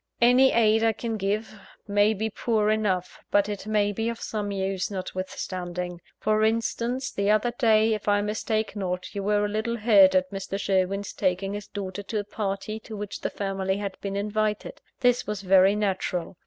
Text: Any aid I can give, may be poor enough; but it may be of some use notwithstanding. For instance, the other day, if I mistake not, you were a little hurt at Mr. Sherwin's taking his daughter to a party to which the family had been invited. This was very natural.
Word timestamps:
Any 0.19 0.51
aid 0.51 0.83
I 0.83 0.93
can 0.93 1.15
give, 1.15 1.53
may 1.87 2.15
be 2.15 2.31
poor 2.31 2.71
enough; 2.71 3.19
but 3.29 3.47
it 3.47 3.67
may 3.67 3.91
be 3.91 4.09
of 4.09 4.19
some 4.19 4.51
use 4.51 4.89
notwithstanding. 4.89 6.01
For 6.19 6.43
instance, 6.43 7.11
the 7.11 7.29
other 7.29 7.51
day, 7.59 7.93
if 7.93 8.07
I 8.07 8.21
mistake 8.21 8.75
not, 8.75 9.13
you 9.13 9.21
were 9.21 9.45
a 9.45 9.47
little 9.47 9.77
hurt 9.77 10.15
at 10.15 10.31
Mr. 10.31 10.57
Sherwin's 10.59 11.13
taking 11.13 11.53
his 11.53 11.67
daughter 11.67 12.01
to 12.01 12.17
a 12.19 12.23
party 12.23 12.79
to 12.79 12.97
which 12.97 13.19
the 13.21 13.29
family 13.29 13.77
had 13.77 13.95
been 14.01 14.15
invited. 14.15 14.81
This 15.01 15.27
was 15.27 15.43
very 15.43 15.75
natural. 15.75 16.35